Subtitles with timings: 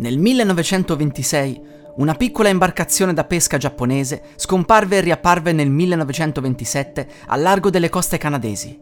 [0.00, 1.62] Nel 1926
[1.96, 8.16] una piccola imbarcazione da pesca giapponese scomparve e riapparve nel 1927 al largo delle coste
[8.16, 8.80] canadesi.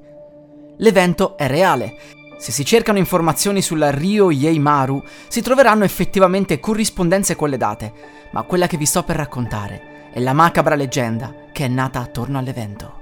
[0.77, 1.97] L'evento è reale.
[2.39, 7.93] Se si cercano informazioni sulla Rio Yeimaru si troveranno effettivamente corrispondenze con le date,
[8.31, 12.39] ma quella che vi sto per raccontare è la macabra leggenda che è nata attorno
[12.39, 12.95] all'evento.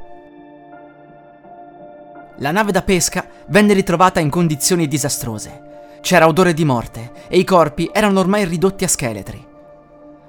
[2.38, 5.65] La nave da pesca venne ritrovata in condizioni disastrose.
[6.00, 9.44] C'era odore di morte e i corpi erano ormai ridotti a scheletri.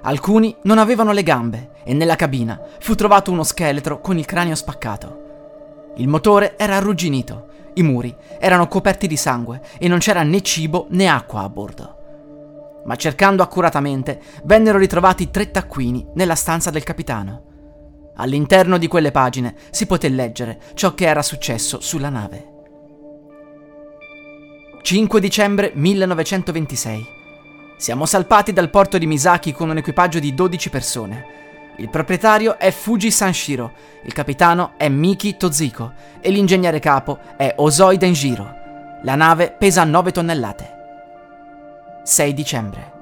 [0.02, 4.54] Alcuni non avevano le gambe e nella cabina fu trovato uno scheletro con il cranio
[4.54, 5.92] spaccato.
[5.96, 10.86] Il motore era arrugginito, i muri erano coperti di sangue e non c'era né cibo
[10.90, 11.96] né acqua a bordo.
[12.84, 17.42] Ma cercando accuratamente vennero ritrovati tre taccuini nella stanza del capitano.
[18.16, 22.57] All'interno di quelle pagine si poté leggere ciò che era successo sulla nave.
[24.90, 27.06] 5 dicembre 1926.
[27.76, 31.26] Siamo salpati dal porto di Misaki con un equipaggio di 12 persone.
[31.76, 33.72] Il proprietario è Fuji Sanshiro,
[34.04, 38.50] il capitano è Miki Toziko e l'ingegnere capo è Osoi Denjiro.
[39.02, 40.70] La nave pesa 9 tonnellate.
[42.04, 42.92] 6 dicembre.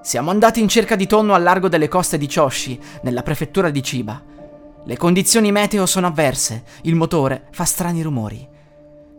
[0.00, 3.82] Siamo andati in cerca di tonno al largo delle coste di Choshi, nella prefettura di
[3.82, 4.22] Chiba.
[4.82, 8.54] Le condizioni meteo sono avverse, il motore fa strani rumori.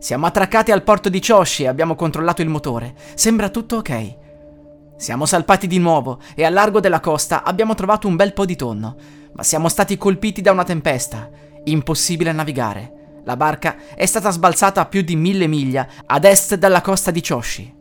[0.00, 2.94] Siamo attraccati al porto di Choshi e abbiamo controllato il motore.
[3.14, 4.16] Sembra tutto ok.
[4.96, 8.54] Siamo salpati di nuovo e al largo della costa abbiamo trovato un bel po' di
[8.54, 8.96] tonno,
[9.32, 11.28] ma siamo stati colpiti da una tempesta.
[11.64, 13.22] Impossibile navigare.
[13.24, 17.20] La barca è stata sbalzata a più di mille miglia ad est dalla costa di
[17.20, 17.74] Choshi.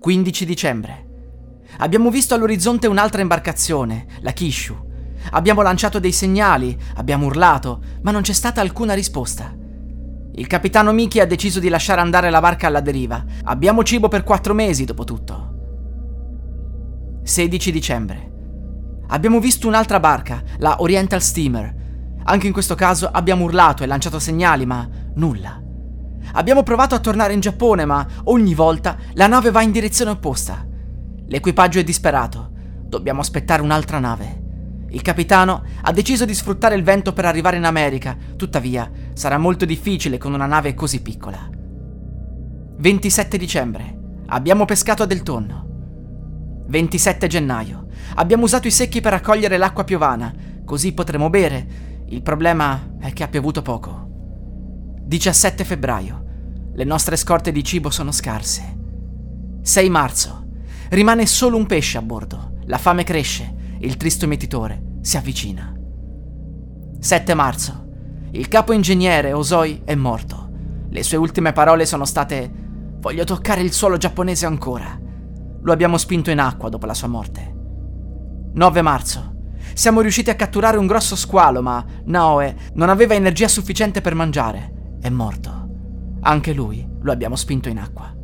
[0.00, 1.06] 15 dicembre.
[1.78, 4.88] Abbiamo visto all'orizzonte un'altra imbarcazione, la Kishu.
[5.30, 9.59] Abbiamo lanciato dei segnali, abbiamo urlato, ma non c'è stata alcuna risposta.
[10.34, 13.24] Il capitano Miki ha deciso di lasciare andare la barca alla deriva.
[13.44, 15.48] Abbiamo cibo per quattro mesi, dopo tutto.
[17.22, 18.32] 16 dicembre.
[19.08, 21.74] Abbiamo visto un'altra barca, la Oriental Steamer.
[22.22, 25.60] Anche in questo caso abbiamo urlato e lanciato segnali, ma nulla.
[26.32, 30.64] Abbiamo provato a tornare in Giappone, ma ogni volta la nave va in direzione opposta.
[31.26, 32.52] L'equipaggio è disperato.
[32.84, 34.49] Dobbiamo aspettare un'altra nave.
[34.92, 39.64] Il capitano ha deciso di sfruttare il vento per arrivare in America, tuttavia sarà molto
[39.64, 41.48] difficile con una nave così piccola.
[42.78, 43.98] 27 dicembre.
[44.26, 46.64] Abbiamo pescato a del tonno.
[46.66, 47.86] 27 gennaio.
[48.16, 50.34] Abbiamo usato i secchi per raccogliere l'acqua piovana,
[50.64, 52.04] così potremo bere.
[52.06, 54.08] Il problema è che ha piovuto poco.
[55.04, 56.24] 17 febbraio.
[56.74, 58.76] Le nostre scorte di cibo sono scarse.
[59.62, 60.46] 6 marzo.
[60.88, 62.58] Rimane solo un pesce a bordo.
[62.64, 65.74] La fame cresce il tristo mietitore si avvicina.
[66.98, 67.88] 7 marzo.
[68.32, 70.50] Il capo ingegnere Osoi è morto.
[70.90, 72.58] Le sue ultime parole sono state
[73.00, 75.00] Voglio toccare il suolo giapponese ancora.
[75.62, 77.54] Lo abbiamo spinto in acqua dopo la sua morte.
[78.52, 79.34] 9 marzo.
[79.72, 84.98] Siamo riusciti a catturare un grosso squalo, ma Naoe non aveva energia sufficiente per mangiare.
[85.00, 85.68] È morto.
[86.20, 88.14] Anche lui lo abbiamo spinto in acqua.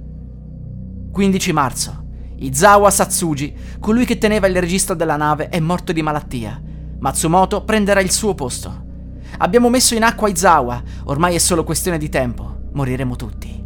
[1.10, 2.05] 15 marzo.
[2.38, 6.60] Izawa Satsuji, colui che teneva il registro della nave, è morto di malattia.
[6.98, 8.84] Matsumoto prenderà il suo posto.
[9.38, 13.64] Abbiamo messo in acqua Izawa, ormai è solo questione di tempo, moriremo tutti.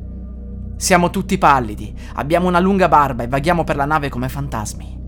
[0.77, 4.99] Siamo tutti pallidi, abbiamo una lunga barba e vaghiamo per la nave come fantasmi.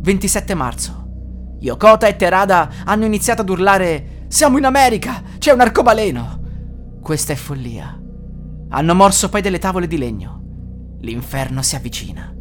[0.00, 1.04] 27 marzo.
[1.58, 5.22] Yokota e Terada hanno iniziato ad urlare Siamo in America!
[5.38, 6.40] C'è un arcobaleno!
[7.00, 8.00] Questa è follia.
[8.68, 10.42] Hanno morso poi delle tavole di legno.
[11.00, 12.35] L'inferno si avvicina.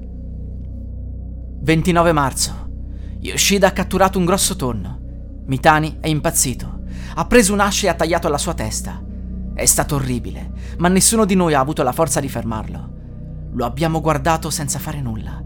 [1.66, 2.70] 29 marzo.
[3.22, 5.00] Yoshida ha catturato un grosso tonno.
[5.48, 6.82] Mitani è impazzito.
[7.16, 9.04] Ha preso un'ascia e ha tagliato la sua testa.
[9.52, 13.50] È stato orribile, ma nessuno di noi ha avuto la forza di fermarlo.
[13.54, 15.44] Lo abbiamo guardato senza fare nulla.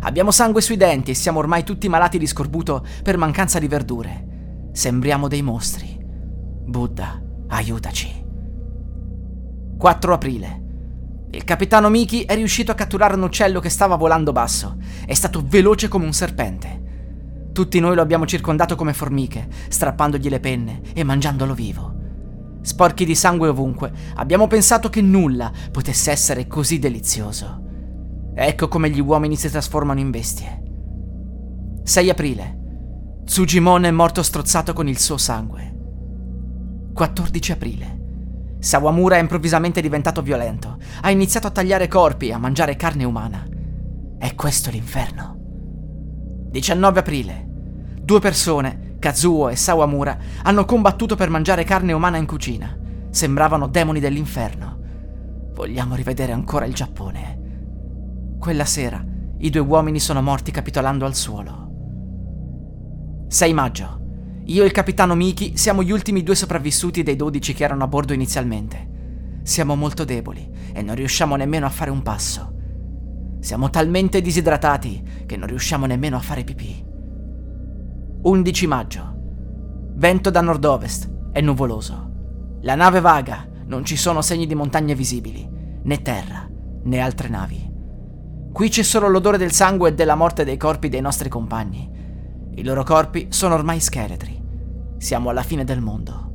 [0.00, 4.70] Abbiamo sangue sui denti e siamo ormai tutti malati di scorbuto per mancanza di verdure.
[4.72, 6.02] Sembriamo dei mostri.
[6.02, 8.24] Buddha, aiutaci.
[9.76, 10.62] 4 aprile.
[11.30, 14.78] Il capitano Miki è riuscito a catturare un uccello che stava volando basso.
[15.04, 17.50] È stato veloce come un serpente.
[17.52, 21.96] Tutti noi lo abbiamo circondato come formiche, strappandogli le penne e mangiandolo vivo.
[22.62, 27.62] Sporchi di sangue ovunque, abbiamo pensato che nulla potesse essere così delizioso.
[28.34, 30.62] Ecco come gli uomini si trasformano in bestie.
[31.82, 32.58] 6 aprile.
[33.24, 35.76] Tsujimon è morto strozzato con il suo sangue.
[36.94, 37.97] 14 aprile.
[38.58, 40.78] Sawamura è improvvisamente diventato violento.
[41.02, 43.46] Ha iniziato a tagliare corpi e a mangiare carne umana.
[44.18, 45.36] È questo l'inferno.
[46.50, 47.46] 19 aprile.
[48.00, 52.76] Due persone, Kazuo e Sawamura, hanno combattuto per mangiare carne umana in cucina.
[53.10, 54.78] Sembravano demoni dell'inferno.
[55.54, 58.36] Vogliamo rivedere ancora il Giappone.
[58.38, 59.04] Quella sera
[59.40, 61.66] i due uomini sono morti capitolando al suolo.
[63.28, 63.97] 6 maggio.
[64.48, 67.86] Io e il capitano Miki siamo gli ultimi due sopravvissuti dei 12 che erano a
[67.86, 69.40] bordo inizialmente.
[69.42, 72.54] Siamo molto deboli e non riusciamo nemmeno a fare un passo.
[73.40, 76.82] Siamo talmente disidratati che non riusciamo nemmeno a fare pipì.
[78.22, 79.14] 11 maggio.
[79.96, 82.10] Vento da nord-ovest, è nuvoloso.
[82.62, 85.46] La nave vaga, non ci sono segni di montagne visibili,
[85.82, 86.48] né terra,
[86.84, 87.70] né altre navi.
[88.50, 91.90] Qui c'è solo l'odore del sangue e della morte dei corpi dei nostri compagni.
[92.54, 94.37] I loro corpi sono ormai scheletri.
[94.98, 96.26] Siamo alla fine del mondo.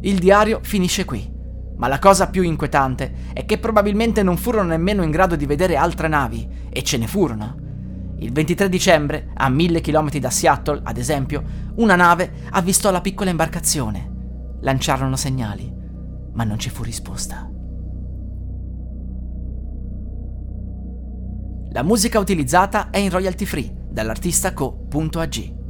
[0.00, 1.32] Il diario finisce qui,
[1.76, 5.76] ma la cosa più inquietante è che probabilmente non furono nemmeno in grado di vedere
[5.76, 7.56] altre navi, e ce ne furono.
[8.18, 11.42] Il 23 dicembre, a mille chilometri da Seattle, ad esempio,
[11.76, 14.58] una nave avvistò la piccola imbarcazione.
[14.60, 15.72] Lanciarono segnali,
[16.32, 17.50] ma non ci fu risposta.
[21.70, 25.65] La musica utilizzata è in royalty free dall'artista co.ag.